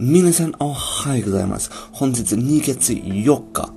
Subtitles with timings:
[0.00, 1.72] 皆さんおはようございます。
[1.90, 3.72] 本日2月4日、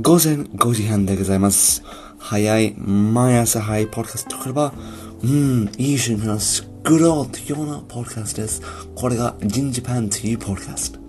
[0.00, 1.82] 午前5時半でございます。
[2.16, 4.72] 早い、毎朝早いポッドキャストとれば、
[5.22, 6.64] うん、いい瞬間を作
[6.96, 8.62] ろうというようなポッドキャストです。
[8.94, 11.00] これがジンジパンというポッドキャスト。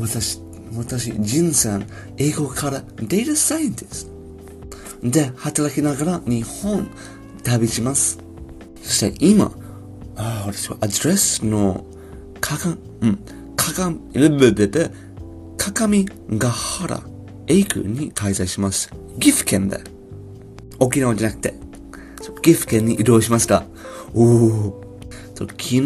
[0.00, 0.40] 私、
[0.74, 1.86] 私、ジンさん、
[2.16, 4.10] 英語からデータサイエンティス
[5.02, 5.08] ト。
[5.08, 6.90] で、働きながら日本、
[7.44, 8.18] 旅します。
[8.82, 9.52] そして今、
[10.16, 11.86] あ、私はアドレスの、
[12.48, 13.16] かかん、うん、
[13.56, 14.90] かか、ぶぶぶぶ、
[15.58, 17.02] かかみがはら、
[17.46, 18.90] エイクに滞在します。
[19.20, 19.78] 岐阜県で。
[20.78, 21.52] 沖縄じゃなくて、
[22.40, 23.64] 岐阜県に移動しました。
[24.14, 24.98] おお。
[25.34, 25.82] 昨日、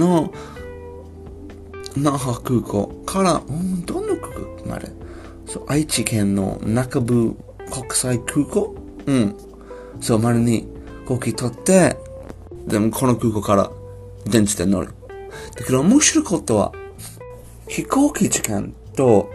[1.96, 4.88] 那覇空港から、うん、どの空港まで
[5.46, 7.34] そう、愛知県の中部
[7.72, 8.76] 国際空港
[9.06, 9.34] うん。
[10.00, 10.68] そう、までに
[11.00, 11.96] 飛行機取って、
[12.68, 13.70] でもこの空港から
[14.30, 14.94] 電池で乗る。
[15.56, 16.72] だけど面白いことは、
[17.69, 19.30] 飛行機時間と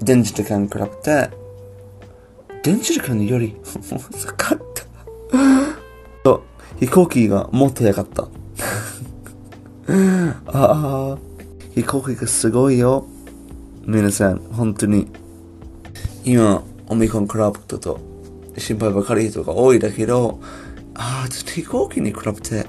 [0.00, 1.30] 電池時間比べて、
[2.62, 4.84] 電池時間より 遅かった。
[6.24, 6.42] そう、
[6.80, 8.28] 飛行機がもっと早かった。
[10.46, 11.18] ああ、
[11.74, 13.06] 飛行機がすごいよ。
[13.84, 15.08] 皆さん、本当に。
[16.24, 17.98] 今、オミコンクラブだと
[18.56, 20.40] 心配ばかり人が多いだけど、
[20.94, 22.66] ああ、飛行機に比べて、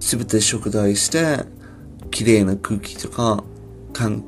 [0.00, 1.44] すべて食材して、
[2.18, 3.44] 綺麗な空気とか、
[3.92, 4.24] かん、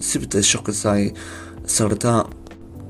[0.00, 1.12] すべて食材
[1.66, 2.26] された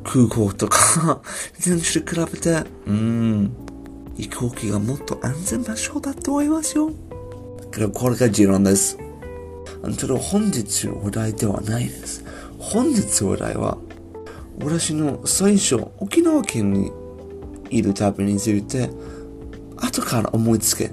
[0.05, 1.21] 空港とか、
[1.59, 3.51] 全種比べて、うん、
[4.17, 6.93] 飛行機がもっと安全な場所だと思いますよ。
[7.73, 8.97] けど、これが持論です。
[9.99, 12.25] ただ、本日のお題ではないです。
[12.61, 13.77] 本日のお題は、
[14.63, 16.93] 私の最初、沖縄県に
[17.71, 18.89] いる旅について、
[19.79, 20.93] 後から思いつけ、ち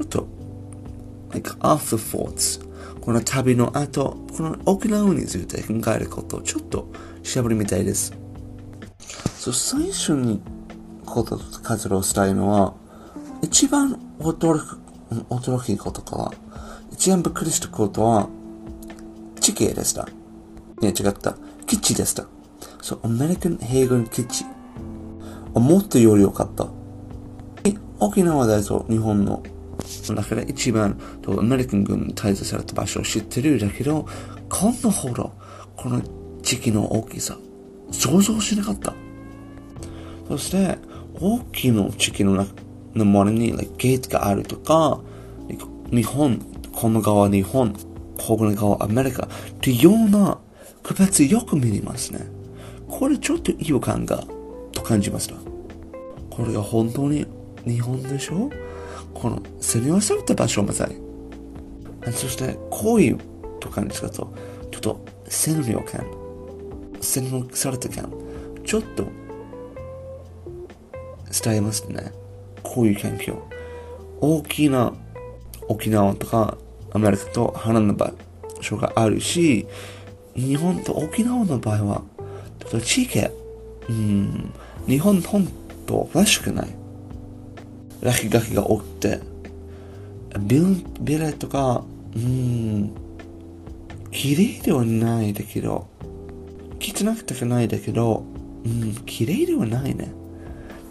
[0.00, 0.41] ょっと、
[1.32, 2.60] like after thoughts、
[3.00, 6.88] この旅の後、この沖縄について考えることをちょっと
[7.22, 8.12] 調べてみたいです。
[9.38, 10.40] そう、最初に
[11.04, 12.74] こと活動したいのは、
[13.42, 14.78] 一番驚く、
[15.30, 16.30] 驚きことから、
[16.92, 18.28] 一番びっくりしたことは、
[19.40, 20.08] 地形でした。
[20.80, 21.36] いや、違った。
[21.66, 22.26] 基地でした。
[22.80, 24.44] そう、アメリカン兵軍基地。
[25.54, 26.68] もっとより良かった。
[28.04, 29.44] 沖縄だと日本の
[30.14, 34.06] 中で一番とアメリカン軍に滞在された場所を知ってるだけど、
[34.48, 35.32] こんなほど
[35.76, 36.02] この
[36.42, 37.38] 地域の大きさ、
[37.90, 38.94] 想像しなかった。
[40.28, 40.78] そして、
[41.20, 42.52] 大きな地域の中
[42.94, 45.00] の周りに、like、ゲートがあるとか、
[45.90, 46.38] 日本、
[46.72, 47.74] この側日本、
[48.18, 49.28] この側アメリカっ
[49.60, 50.38] ていうような
[50.82, 52.20] 区別よく見れますね。
[52.88, 54.24] これちょっと違和感が、
[54.72, 55.34] と感じました。
[56.30, 57.26] これが本当に
[57.64, 58.50] 日本でしょ？
[59.14, 60.96] この攻め合わされた場所まさに。
[62.12, 63.18] そして、こういう
[63.60, 64.32] と感じだと、
[64.70, 66.04] ちょっと占領感、
[67.00, 68.12] 占領された感、
[68.64, 69.06] ちょっと
[71.44, 72.12] 伝えますね。
[72.62, 73.42] こういう環境。
[74.20, 74.92] 大きな
[75.68, 76.56] 沖縄とか
[76.92, 78.12] アメリカと離れた場
[78.60, 79.66] 所があるし、
[80.34, 82.02] 日本と沖縄の場合は、
[82.60, 83.20] ちょっと地域、
[83.88, 84.52] うん、
[84.86, 85.46] 日本本
[85.86, 86.81] 島らしくない。
[88.02, 89.20] 落書きが多くて、
[90.40, 91.84] ビル、ビルとか、
[92.16, 92.92] うん、
[94.10, 95.88] 綺麗ではないだけど、
[96.80, 98.24] 汚くてかないだけど、
[98.64, 100.12] うん、綺麗ではないね。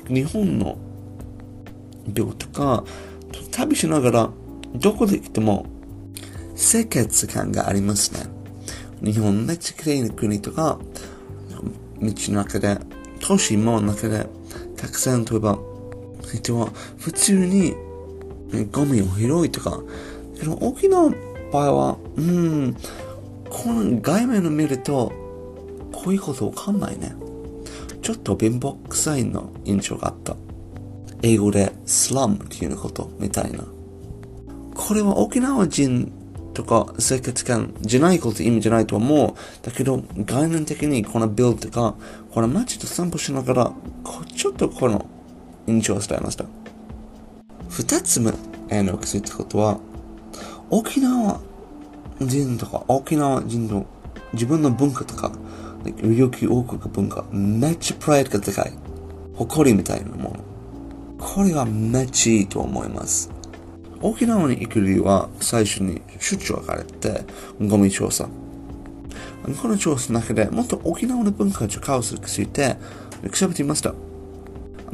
[0.08, 0.78] 日本の
[2.16, 2.84] 病とか、
[3.52, 4.30] 旅しながら、
[4.76, 5.66] どこで来ても、
[6.56, 8.30] 清潔感がありますね。
[9.04, 10.80] 日本めっちゃ綺麗な国とか、
[12.02, 12.78] 道の中で、
[13.20, 14.28] 都市も中で、
[14.78, 15.60] たくさん例えば、
[16.38, 17.76] 人は普通に
[18.72, 19.80] ゴミを拾いとか、
[20.60, 21.16] 沖縄の
[21.52, 22.76] 場合は、うん、
[23.50, 25.12] この外面を見ると、
[25.92, 27.14] こういうことわかんないね。
[28.02, 30.36] ちょっと貧乏臭いの印象があった。
[31.22, 33.64] 英語でスラムっていうことみたいな。
[34.74, 36.12] これは沖縄人
[36.54, 39.34] とか生活感じゃないこと意味じゃないと思う。
[39.66, 41.96] だけど概念的にこのビルとか、
[42.32, 43.74] この街と散歩しながら、
[44.36, 45.06] ちょっとこの
[45.68, 46.46] 印象を伝えました。
[47.70, 48.32] 二つ目
[48.70, 49.80] への気づいたことは、
[50.70, 51.40] 沖縄
[52.20, 53.86] 人とか沖縄人の
[54.34, 55.32] 自分の文化とか、
[56.02, 58.74] 琉球王国文化、めっちゃプライドがでかい。
[59.36, 60.40] 誇りみたいなもの。
[61.20, 63.32] これはめっちゃいいと思います。
[64.02, 67.24] 沖縄に行く理由は最初に出張がれて、
[67.60, 68.28] ゴミ調査。
[69.62, 72.78] この調査の中でもっと沖縄の文化を使うについて
[73.34, 73.94] 調べていました。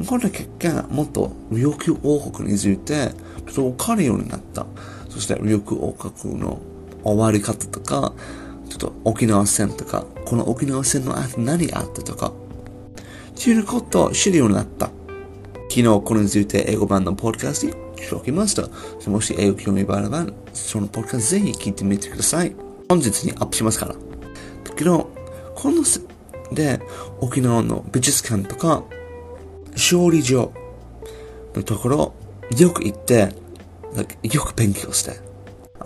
[0.06, 3.10] この結果、もっと琉球王国について
[3.48, 4.66] ちょっと分かるようになった。
[5.10, 6.60] そして琉球王国の
[7.04, 8.14] 終わり方とか、
[8.70, 12.32] ちょっと沖縄戦とか、この沖縄戦の後何があったとか、っ
[13.36, 14.92] ていうことを知るようになった。
[15.70, 18.68] 昨日これについて英語版のポッドキャストに紹介ました。
[19.10, 22.56] もし英語興味があれば、そのポッドキャストぜひ聞いてみてください。
[22.90, 23.94] 本日にアップしますから。
[23.94, 24.00] だ
[24.76, 25.10] けど、
[25.56, 25.84] この
[26.52, 26.80] で、
[27.20, 28.84] 沖縄の美術館とか、
[29.78, 30.52] 勝利場
[31.56, 32.14] のところ、
[32.58, 33.30] よく行って、
[34.24, 35.20] よく勉強して、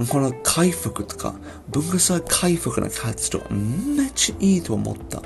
[0.09, 1.35] この回復とか、
[1.69, 5.21] 文化祭回復の活動、めっちゃいいと思った。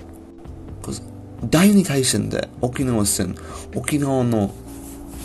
[1.44, 3.36] 第二大戦で沖縄戦、
[3.76, 4.52] 沖縄の、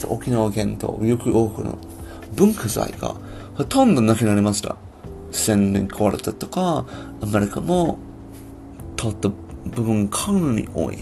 [0.06, 1.78] 沖縄県とよく多くの
[2.34, 3.14] 文化財が
[3.54, 4.76] ほとんどなくなりました。
[5.30, 6.84] 戦年壊れたとか、
[7.22, 7.98] アメリカも
[8.96, 9.30] 取った
[9.64, 10.98] 部分かなり多い。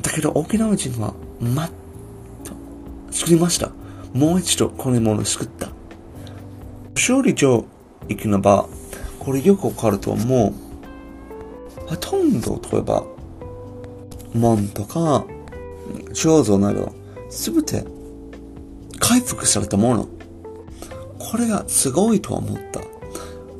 [0.00, 1.70] だけど沖縄人は、まっ
[2.44, 2.52] と
[3.10, 3.70] 作りました。
[4.12, 5.68] もう一度このものを作った。
[6.94, 7.64] 勝利場
[8.08, 8.68] 行くなば、
[9.18, 10.52] これよくわかると思う。
[11.86, 13.04] ほとんど、例えば、
[14.34, 15.24] 門とか、
[16.12, 16.92] 彫像など、
[17.30, 17.84] すべて
[18.98, 20.08] 回復されたもの。
[21.18, 22.80] これがすごいと思った。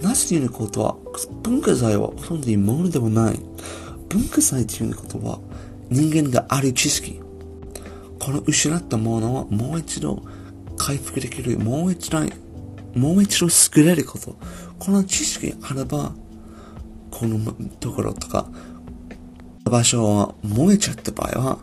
[0.06, 0.96] なぜということは、
[1.42, 3.40] 文化財はほとんどいいものではない。
[4.08, 5.38] 文化財ということは、
[5.90, 7.20] 人間がある知識。
[8.28, 10.22] この失ったものはもう一度
[10.76, 11.58] 回復できる。
[11.58, 12.20] もう一度、
[12.94, 14.36] もう一度作れること。
[14.78, 16.12] この知識あれば、
[17.10, 17.38] この
[17.80, 18.46] ところとか、
[19.64, 21.58] 場所は燃えちゃった場合は、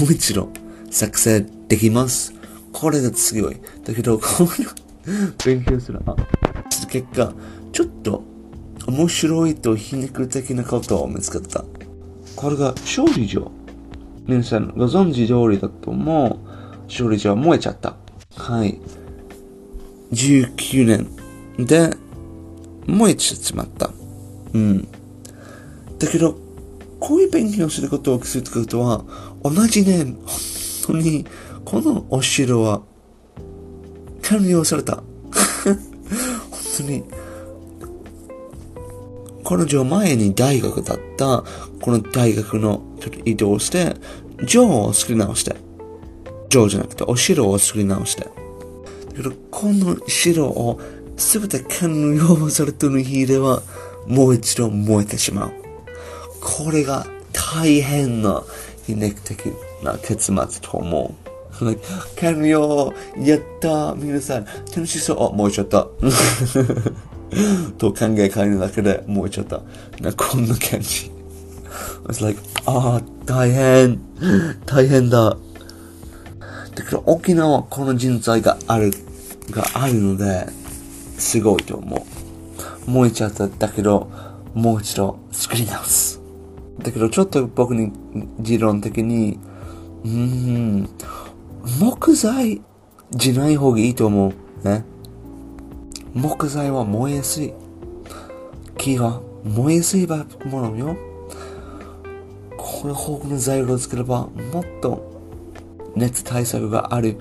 [0.00, 0.50] もう一度
[0.88, 2.32] 作成できます。
[2.72, 3.56] これが強い。
[3.84, 4.48] だけど、この
[5.44, 5.98] 勉強する
[6.88, 7.32] 結果、
[7.72, 8.22] ちょっと
[8.86, 11.64] 面白いと皮肉的なことを見つけた。
[12.36, 13.26] これが勝利
[14.28, 16.84] 皆さんご存知通りだと思う。
[16.84, 17.96] 勝利場は燃えちゃった。
[18.36, 18.78] はい。
[20.12, 21.96] 19年で
[22.86, 23.90] 燃えちゃまった。
[24.52, 24.86] うん。
[25.98, 26.38] だけど、
[27.00, 29.02] こういう勉強することをすることは、
[29.42, 30.18] 同じ年、
[30.86, 31.24] 本当に、
[31.64, 32.82] このお城は、
[34.20, 34.96] 完了された。
[35.64, 35.78] 本
[36.76, 37.04] 当に、
[39.48, 41.42] 彼女は前に大学だった、
[41.80, 43.96] この大学のちょっと移動して、
[44.46, 45.56] 城を作り直して。
[46.50, 48.24] 城じゃなくて、お城を作り直して。
[48.24, 48.30] だ
[49.16, 50.78] けど、この城を
[51.16, 53.62] すべて完了されたの日では、
[54.06, 55.52] もう一度燃えてしまう。
[56.42, 58.44] これが大変な、
[58.86, 59.46] 皮肉的
[59.82, 61.28] な結末と思う。
[62.20, 65.88] 完了やった皆さん楽しそうあ、燃えちゃった。
[67.78, 69.60] と考え変えるだけで燃えちゃった。
[70.00, 71.10] なこんな感じ。
[72.06, 74.00] It's like, ああ、大変。
[74.66, 75.36] 大変だ。
[76.74, 78.92] だから沖縄はこの人材がある、
[79.50, 80.46] があるので、
[81.18, 82.06] すごいと思
[82.86, 82.90] う。
[82.90, 84.10] 燃えちゃっただけど、
[84.54, 86.20] もう一度作り直す。
[86.78, 87.92] だけどちょっと僕に、
[88.40, 89.38] 持論的に、
[90.04, 90.88] うーん、
[91.80, 92.62] 木材
[93.10, 94.32] じゃない方がいいと思
[94.62, 94.68] う。
[94.68, 94.84] ね。
[96.18, 97.54] 木材は燃えやすい。
[98.76, 100.96] 木は燃えやすいものよ。
[102.56, 107.18] これ豊富な材料を作れば、もっと熱対策がある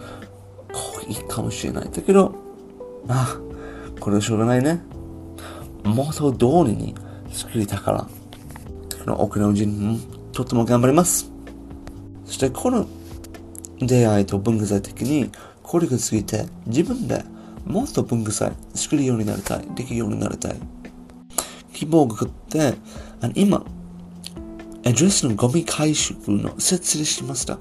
[1.08, 1.90] いいかもしれない。
[1.92, 2.34] だけど、
[3.06, 3.40] まあ、
[4.00, 4.82] これはしょうがないね。
[5.84, 6.96] 元通りに
[7.32, 8.00] 作りたから。
[8.00, 8.10] こ
[9.06, 10.00] の沖縄人、
[10.34, 11.32] とっても頑張ります。
[12.26, 12.88] そしてこの
[13.80, 15.30] 出会いと文化財的に、
[15.62, 17.24] これが過ぎて自分で
[17.68, 19.68] もっと文化祭作るようになりたい。
[19.76, 20.56] できるようになりたい。
[21.74, 22.74] 希望があって、
[23.22, 23.66] あの今、
[24.86, 27.60] アドレスのゴミ回収の設立しました。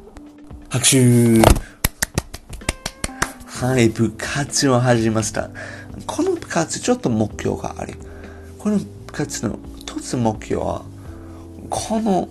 [0.69, 1.43] 拍手
[3.47, 5.51] はい、部活を始めました。
[6.07, 7.95] この部活、ちょっと目標があり、
[8.59, 10.83] この部活の一つ目標は、
[11.69, 12.29] この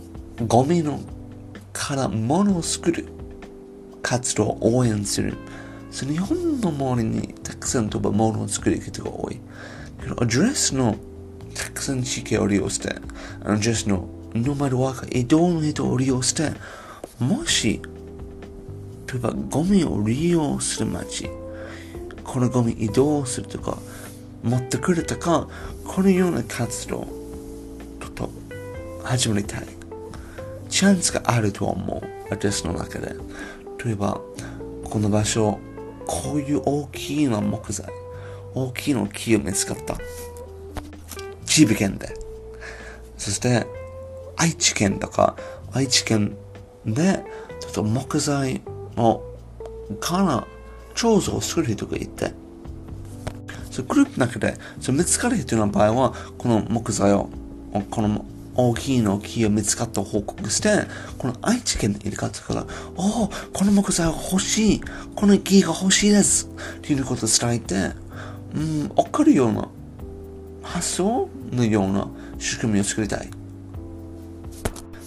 [0.48, 1.00] ゴミの
[1.74, 3.08] から物を作る
[4.02, 5.36] 活動を応援する。
[5.96, 9.40] その日本の森にたくさん飛ぶものを作る人が多い。
[10.20, 10.98] アドレスの
[11.54, 12.94] たくさん地形を利用して、
[13.46, 16.52] アドレスのノマドワーカー、移動の人を利用して、
[17.18, 17.82] もし、
[19.08, 21.30] 例えばゴミを利用する街、
[22.26, 23.78] このゴミ移動するとか、
[24.44, 25.48] 持ってくるとか、
[25.88, 27.08] このような活動
[28.16, 28.30] と
[29.02, 29.68] 始まりたい。
[30.68, 32.02] チャンスがあると思う。
[32.30, 33.16] 私の中で。
[33.82, 34.20] 例えば、
[34.84, 35.58] この場所、
[36.06, 37.88] こういう大きいの木材、
[38.54, 39.98] 大きいの木を見つかった。
[41.46, 42.14] 千葉県で。
[43.18, 43.66] そして、
[44.38, 45.36] 愛知県とか、
[45.72, 46.36] 愛知県
[46.86, 47.24] で、
[47.60, 48.62] ちょっと木材
[48.96, 49.22] の、
[50.00, 50.48] から、
[50.96, 52.34] 彫像を作る人がいて、
[53.72, 57.30] そグループの中で、そ見つかる人の場合は、この木材を、
[57.90, 64.82] この大きいの木を見つかった報告して、この愛知県の入れ方から、おお、この木材が欲しい、
[65.16, 67.92] この木が欲しいです、っていうことを伝えて、
[68.56, 69.68] うん、わかるような
[70.64, 72.08] 発想のような
[72.40, 73.30] 仕組みを作りたい。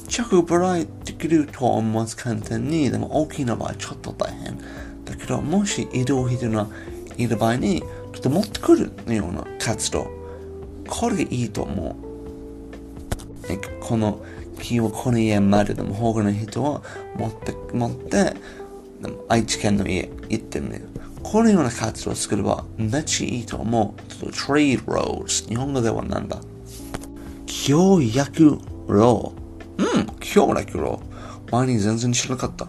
[0.08, 4.58] 着払いできると思います簡単に、でも大きな場合ちょっと大変。
[5.04, 6.66] だけど、もし移動費が
[7.16, 7.80] いる場合に、
[8.12, 10.10] ちょっと持ってくるような活動。
[10.88, 12.07] これがいいと思う。
[13.56, 14.22] この
[14.60, 16.82] 木をこの家まででも保護の人は
[17.16, 18.34] 持って持って
[19.28, 20.88] 愛知県の家行ってみる
[21.22, 24.26] このような活動を作ればめっちゃいいと思う。
[24.26, 26.38] trade roads 日本語ではなんだ？
[27.46, 29.98] 協約ローう。
[30.02, 32.68] ん協約ロー前に全然知らなかった。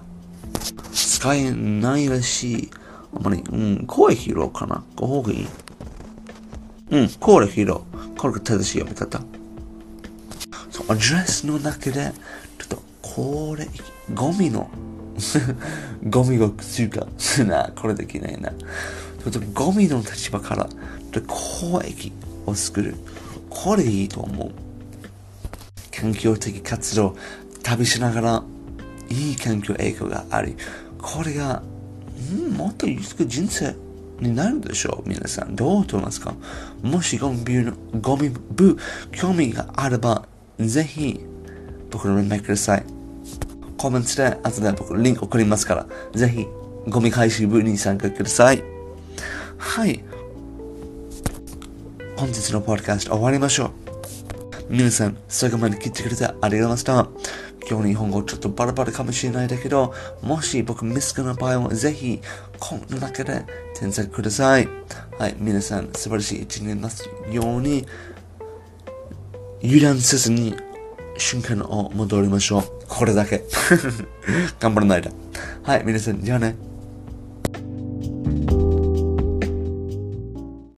[0.91, 2.69] 使えないらしい。
[3.15, 4.83] あまり、うん、声拾うかな。
[4.95, 5.47] ごほうがいい
[6.91, 7.81] うん、声拾う。
[8.17, 9.21] これが正しい読み方。
[10.89, 12.11] アドレスの中で、
[12.57, 13.67] ちょっと、これ、
[14.11, 14.71] ゴミの
[16.09, 17.07] ゴミがつうか、
[17.45, 18.49] な、これできないな。
[18.49, 20.67] ちょっとゴミの立場から、
[21.27, 22.11] 公益
[22.47, 22.95] を作る。
[23.51, 24.51] これいいと思う。
[25.95, 27.15] 環境的活動、
[27.61, 28.43] 旅しながら、
[29.09, 30.55] いい環境影響があり、
[30.99, 31.61] これが、
[32.33, 33.75] ん、もっと豊か人生
[34.19, 35.55] になるでしょう皆さん。
[35.55, 36.33] どう思いますか？
[36.81, 38.75] もしゴミ部、ゴミ部、
[39.11, 40.27] 興味があれば、
[40.59, 41.19] ぜひ、
[41.89, 42.83] 僕の連絡ください。
[43.77, 46.47] コメントで、後で僕リンク送りますから、ぜひ、
[46.87, 48.63] ゴミ回収部に参加ください。
[49.57, 50.03] はい。
[52.17, 53.71] 本日のポッドキャスト終わりましょう。
[54.69, 57.07] 皆さん、最後まで聞いてくれてありがとうございました。
[57.69, 62.19] 今日の日本語ちょっとバラバラかもしれないだけど、もし僕ミスクの場合はぜひ、
[62.59, 64.67] この中で添削ください。
[65.17, 67.85] はい、皆さん素晴らしい一年になすように、
[69.61, 70.55] 油断せずに
[71.17, 72.63] 瞬間を戻りましょう。
[72.87, 73.43] これだけ。
[74.59, 75.11] 頑張らないで。
[75.63, 76.68] はい、皆さん、じゃあね。